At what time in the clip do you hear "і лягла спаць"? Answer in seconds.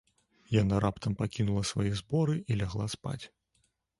2.53-3.21